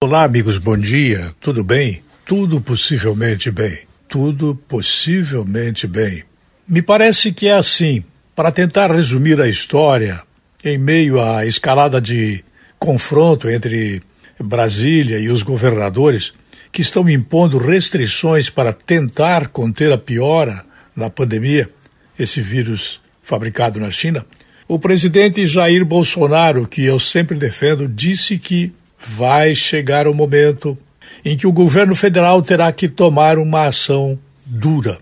Olá, 0.00 0.22
amigos, 0.22 0.58
bom 0.58 0.76
dia. 0.76 1.34
Tudo 1.40 1.64
bem? 1.64 2.04
Tudo 2.24 2.60
possivelmente 2.60 3.50
bem. 3.50 3.80
Tudo 4.08 4.54
possivelmente 4.68 5.88
bem. 5.88 6.22
Me 6.68 6.80
parece 6.80 7.32
que 7.32 7.48
é 7.48 7.54
assim. 7.54 8.04
Para 8.32 8.52
tentar 8.52 8.92
resumir 8.92 9.40
a 9.40 9.48
história, 9.48 10.22
em 10.64 10.78
meio 10.78 11.20
à 11.20 11.44
escalada 11.44 12.00
de 12.00 12.44
confronto 12.78 13.50
entre 13.50 14.00
Brasília 14.38 15.18
e 15.18 15.28
os 15.30 15.42
governadores, 15.42 16.32
que 16.70 16.80
estão 16.80 17.10
impondo 17.10 17.58
restrições 17.58 18.48
para 18.48 18.72
tentar 18.72 19.48
conter 19.48 19.90
a 19.92 19.98
piora 19.98 20.64
da 20.96 21.10
pandemia, 21.10 21.68
esse 22.16 22.40
vírus 22.40 23.00
fabricado 23.20 23.80
na 23.80 23.90
China, 23.90 24.24
o 24.68 24.78
presidente 24.78 25.44
Jair 25.44 25.84
Bolsonaro, 25.84 26.68
que 26.68 26.84
eu 26.84 27.00
sempre 27.00 27.36
defendo, 27.36 27.88
disse 27.88 28.38
que 28.38 28.72
vai 28.98 29.54
chegar 29.54 30.06
o 30.06 30.14
momento 30.14 30.76
em 31.24 31.36
que 31.36 31.46
o 31.46 31.52
governo 31.52 31.94
federal 31.94 32.40
terá 32.42 32.70
que 32.72 32.88
tomar 32.88 33.38
uma 33.38 33.66
ação 33.66 34.18
dura. 34.44 34.98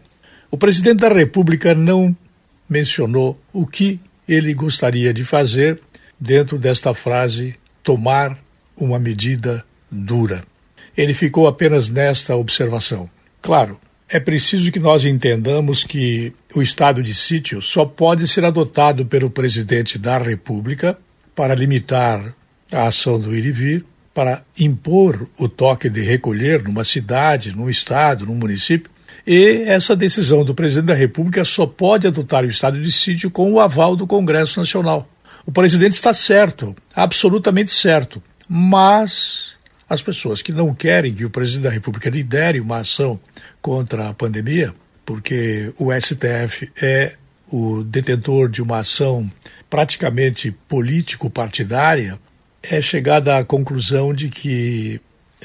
O 0.51 0.57
presidente 0.57 1.01
da 1.01 1.09
República 1.09 1.75
não 1.75 2.17
mencionou 2.69 3.39
o 3.53 3.67
que 3.67 4.01
ele 4.29 4.53
gostaria 4.55 5.13
de 5.13 5.25
fazer 5.25 5.81
dentro 6.19 6.59
desta 6.59 6.95
frase 6.95 7.55
tomar 7.83 8.39
uma 8.77 8.99
medida 8.99 9.65
dura. 9.91 10.43
Ele 10.97 11.13
ficou 11.13 11.47
apenas 11.47 11.89
nesta 11.89 12.35
observação. 12.35 13.09
Claro, 13.41 13.79
é 14.09 14.19
preciso 14.19 14.71
que 14.73 14.79
nós 14.79 15.05
entendamos 15.05 15.85
que 15.85 16.33
o 16.55 16.63
estado 16.63 17.03
de 17.03 17.15
sítio 17.15 17.61
só 17.61 17.85
pode 17.85 18.27
ser 18.27 18.45
adotado 18.45 19.05
pelo 19.05 19.31
presidente 19.31 19.99
da 19.99 20.19
República 20.19 20.99
para 21.35 21.55
limitar 21.55 22.35
a 22.73 22.85
ação 22.85 23.19
do 23.19 23.35
ir 23.35 23.45
e 23.45 23.53
vir, 23.53 23.85
para 24.15 24.43
impor 24.59 25.29
o 25.37 25.49
toque 25.49 25.91
de 25.91 26.01
recolher 26.01 26.63
numa 26.63 26.85
cidade, 26.85 27.55
num 27.55 27.69
estado, 27.69 28.25
num 28.25 28.35
município. 28.35 28.91
E 29.27 29.65
essa 29.67 29.95
decisão 29.95 30.45
do 30.45 30.55
presidente 30.55 30.87
da 30.87 30.95
República 30.95 31.45
só 31.45 31.67
pode 31.67 32.07
adotar 32.07 32.45
o 32.45 32.49
estado 32.49 32.81
de 32.81 32.91
sítio 32.91 33.31
com 33.31 33.53
o 33.53 33.61
aval 33.61 33.95
do 33.95 34.07
Congresso 34.07 34.59
Nacional. 34.59 35.07
O 35.45 35.53
presidente 35.53 35.93
está 35.93 36.15
certo, 36.15 36.75
absolutamente 36.95 37.71
certo, 37.73 38.23
mas 38.49 39.51
as 39.89 40.03
pessoas 40.03 40.43
que 40.43 40.53
não 40.53 40.75
querem 40.75 41.15
que 41.15 41.25
o 41.25 41.31
presidente 41.31 41.65
da 41.65 41.71
República 41.71 42.09
lidere 42.09 42.61
uma 42.61 42.79
ação 42.79 43.21
contra 43.61 44.09
a 44.09 44.15
pandemia, 44.15 44.75
porque 45.05 45.73
o 45.79 45.93
STF 45.93 46.71
é 46.81 47.17
o 47.53 47.85
detentor 47.85 48.49
de 48.49 48.63
uma 48.63 48.79
ação 48.79 49.31
praticamente 49.69 50.51
político-partidária, 50.67 52.19
é 52.63 52.81
chegada 52.81 53.39
à 53.39 53.45
conclusão 53.45 54.13
de 54.13 54.29
que 54.29 55.01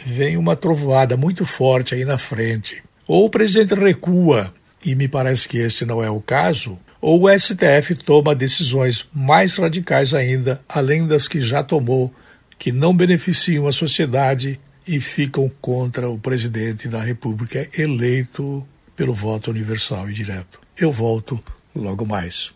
vem 0.06 0.38
uma 0.38 0.56
trovoada 0.56 1.16
muito 1.16 1.45
forte 1.45 1.95
aí 1.95 2.06
na 2.06 2.18
frente. 2.18 2.84
Ou 3.08 3.26
o 3.26 3.30
presidente 3.30 3.76
recua, 3.76 4.53
e 4.84 4.95
me 4.95 5.08
parece 5.08 5.48
que 5.48 5.58
esse 5.58 5.86
não 5.86 6.03
é 6.03 6.09
o 6.09 6.22
caso, 6.22 6.80
ou 7.00 7.23
o 7.23 7.40
STF 7.40 7.95
toma 7.95 8.36
decisões 8.36 9.08
mais 9.14 9.56
radicais 9.56 10.14
ainda, 10.14 10.62
além 10.68 11.06
das 11.06 11.28
que 11.28 11.42
já 11.42 11.64
tomou, 11.64 12.14
que 12.58 12.72
não 12.72 12.95
beneficiam 12.95 13.68
a 13.68 13.72
sociedade 13.72 14.59
e 14.88 15.00
ficam 15.00 15.52
contra 15.62 16.09
o 16.09 16.18
presidente 16.18 16.88
da 16.88 17.02
República 17.02 17.68
eleito 17.78 18.66
pelo 18.96 19.14
voto 19.14 19.52
universal 19.52 20.09
e 20.09 20.14
direto. 20.14 20.59
Eu 20.78 20.92
volto 20.92 21.44
logo 21.75 22.06
mais. 22.06 22.50